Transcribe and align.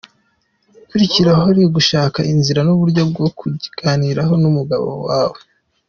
Igikurikiraho 0.79 1.45
ni 1.55 1.63
ugushaka 1.67 2.19
inzira 2.31 2.59
n’uburyo 2.63 3.01
bwo 3.11 3.25
kukiganiraho 3.37 4.33
n’umugabo 4.41 4.89
wawe. 5.07 5.39